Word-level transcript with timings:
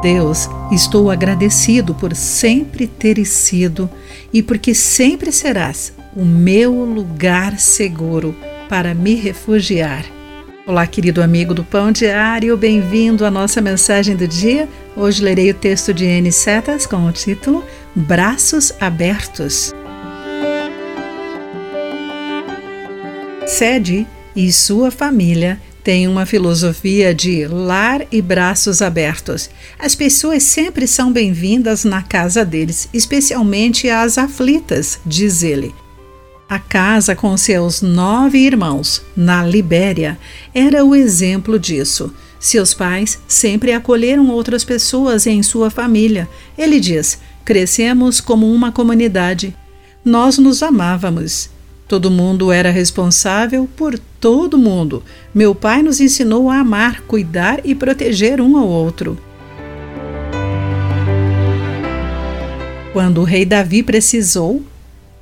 Deus, 0.00 0.48
estou 0.70 1.10
agradecido 1.10 1.92
por 1.94 2.14
sempre 2.14 2.86
teres 2.86 3.30
sido 3.30 3.90
e 4.32 4.42
porque 4.42 4.72
sempre 4.74 5.32
serás 5.32 5.92
o 6.14 6.24
meu 6.24 6.72
lugar 6.72 7.58
seguro 7.58 8.34
para 8.68 8.94
me 8.94 9.14
refugiar. 9.14 10.04
Olá, 10.64 10.86
querido 10.86 11.22
amigo 11.22 11.52
do 11.52 11.64
Pão 11.64 11.90
Diário, 11.90 12.56
bem-vindo 12.56 13.24
à 13.24 13.30
nossa 13.30 13.60
mensagem 13.60 14.14
do 14.14 14.28
dia. 14.28 14.68
Hoje 14.94 15.22
lerei 15.22 15.50
o 15.50 15.54
texto 15.54 15.92
de 15.92 16.04
N. 16.04 16.30
Setas 16.30 16.86
com 16.86 17.06
o 17.06 17.12
título 17.12 17.64
Braços 17.96 18.72
Abertos. 18.80 19.74
Sede 23.46 24.06
e 24.36 24.52
sua 24.52 24.90
família 24.90 25.58
têm 25.88 26.06
uma 26.06 26.26
filosofia 26.26 27.14
de 27.14 27.46
lar 27.46 28.06
e 28.12 28.20
braços 28.20 28.82
abertos. 28.82 29.48
As 29.78 29.94
pessoas 29.94 30.42
sempre 30.42 30.86
são 30.86 31.10
bem-vindas 31.10 31.82
na 31.82 32.02
casa 32.02 32.44
deles, 32.44 32.90
especialmente 32.92 33.88
as 33.88 34.18
aflitas, 34.18 35.00
diz 35.06 35.42
ele. 35.42 35.74
A 36.46 36.58
casa 36.58 37.16
com 37.16 37.34
seus 37.38 37.80
nove 37.80 38.36
irmãos, 38.36 39.00
na 39.16 39.42
Libéria, 39.42 40.18
era 40.54 40.84
o 40.84 40.94
exemplo 40.94 41.58
disso. 41.58 42.12
Seus 42.38 42.74
pais 42.74 43.18
sempre 43.26 43.72
acolheram 43.72 44.28
outras 44.28 44.64
pessoas 44.64 45.26
em 45.26 45.42
sua 45.42 45.70
família. 45.70 46.28
Ele 46.58 46.78
diz: 46.80 47.18
crescemos 47.46 48.20
como 48.20 48.52
uma 48.52 48.70
comunidade. 48.70 49.56
Nós 50.04 50.36
nos 50.36 50.62
amávamos. 50.62 51.48
Todo 51.88 52.10
mundo 52.10 52.52
era 52.52 52.70
responsável 52.70 53.66
por 53.74 53.98
todo 54.20 54.58
mundo. 54.58 55.02
Meu 55.34 55.54
pai 55.54 55.82
nos 55.82 56.00
ensinou 56.00 56.50
a 56.50 56.58
amar, 56.58 57.00
cuidar 57.00 57.60
e 57.64 57.74
proteger 57.74 58.42
um 58.42 58.58
ao 58.58 58.68
outro. 58.68 59.18
Quando 62.92 63.22
o 63.22 63.24
rei 63.24 63.46
Davi 63.46 63.82
precisou, 63.82 64.62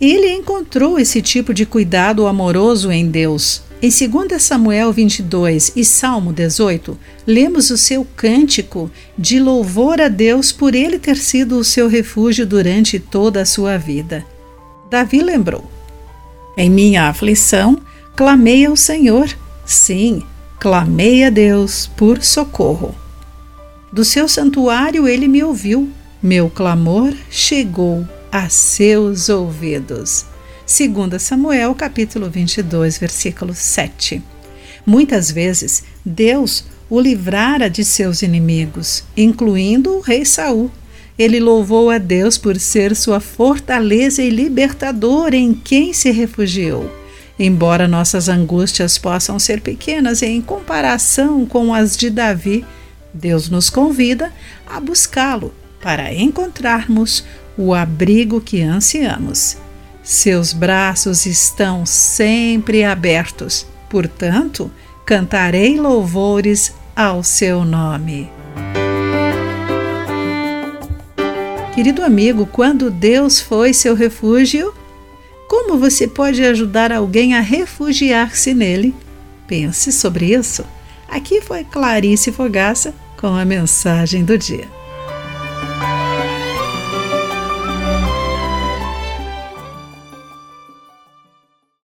ele 0.00 0.32
encontrou 0.32 1.00
esse 1.00 1.20
tipo 1.20 1.52
de 1.52 1.66
cuidado 1.66 2.26
amoroso 2.28 2.92
em 2.92 3.08
Deus. 3.08 3.62
Em 3.80 3.88
2 3.88 4.40
Samuel 4.40 4.92
22 4.92 5.72
e 5.74 5.84
Salmo 5.84 6.32
18, 6.32 6.96
lemos 7.26 7.70
o 7.70 7.76
seu 7.76 8.06
cântico 8.14 8.88
de 9.18 9.40
louvor 9.40 10.00
a 10.00 10.06
Deus 10.06 10.52
por 10.52 10.76
ele 10.76 11.00
ter 11.00 11.16
sido 11.16 11.58
o 11.58 11.64
seu 11.64 11.88
refúgio 11.88 12.46
durante 12.46 13.00
toda 13.00 13.42
a 13.42 13.46
sua 13.46 13.76
vida. 13.78 14.24
Davi 14.88 15.20
lembrou: 15.20 15.68
em 16.56 16.70
minha 16.70 17.08
aflição, 17.08 17.78
clamei 18.14 18.66
ao 18.66 18.76
Senhor. 18.76 19.28
Sim, 19.64 20.22
clamei 20.58 21.24
a 21.24 21.30
Deus 21.30 21.90
por 21.96 22.22
socorro. 22.22 22.94
Do 23.92 24.04
seu 24.04 24.28
santuário 24.28 25.06
ele 25.06 25.28
me 25.28 25.42
ouviu. 25.42 25.90
Meu 26.22 26.48
clamor 26.48 27.12
chegou 27.30 28.06
a 28.30 28.48
seus 28.48 29.28
ouvidos. 29.28 30.24
2 30.66 31.20
Samuel 31.20 31.74
capítulo 31.74 32.30
22, 32.30 32.96
versículo 32.98 33.54
7. 33.54 34.22
Muitas 34.86 35.30
vezes 35.30 35.84
Deus 36.04 36.64
o 36.88 37.00
livrara 37.00 37.68
de 37.68 37.84
seus 37.84 38.22
inimigos, 38.22 39.04
incluindo 39.16 39.96
o 39.96 40.00
rei 40.00 40.24
Saul. 40.24 40.70
Ele 41.18 41.38
louvou 41.40 41.90
a 41.90 41.98
Deus 41.98 42.38
por 42.38 42.58
ser 42.58 42.96
sua 42.96 43.20
fortaleza 43.20 44.22
e 44.22 44.30
libertador 44.30 45.34
em 45.34 45.52
quem 45.52 45.92
se 45.92 46.10
refugiou. 46.10 46.90
Embora 47.38 47.88
nossas 47.88 48.28
angústias 48.28 48.98
possam 48.98 49.38
ser 49.38 49.60
pequenas 49.60 50.22
em 50.22 50.40
comparação 50.40 51.44
com 51.44 51.74
as 51.74 51.96
de 51.96 52.10
Davi, 52.10 52.64
Deus 53.12 53.48
nos 53.48 53.68
convida 53.68 54.32
a 54.66 54.80
buscá-lo 54.80 55.52
para 55.80 56.14
encontrarmos 56.14 57.24
o 57.56 57.74
abrigo 57.74 58.40
que 58.40 58.62
ansiamos. 58.62 59.56
Seus 60.02 60.52
braços 60.52 61.26
estão 61.26 61.84
sempre 61.86 62.84
abertos, 62.84 63.66
portanto, 63.88 64.70
cantarei 65.04 65.78
louvores 65.78 66.72
ao 66.96 67.22
seu 67.22 67.64
nome. 67.64 68.41
Querido 71.74 72.04
amigo, 72.04 72.44
quando 72.44 72.90
Deus 72.90 73.40
foi 73.40 73.72
seu 73.72 73.94
refúgio, 73.94 74.74
como 75.48 75.78
você 75.78 76.06
pode 76.06 76.44
ajudar 76.44 76.92
alguém 76.92 77.34
a 77.34 77.40
refugiar-se 77.40 78.52
nele? 78.52 78.94
Pense 79.46 79.90
sobre 79.90 80.34
isso. 80.34 80.66
Aqui 81.08 81.40
foi 81.40 81.64
Clarice 81.64 82.30
Fogaça 82.30 82.94
com 83.18 83.28
a 83.28 83.44
mensagem 83.44 84.22
do 84.22 84.36
dia. 84.36 84.68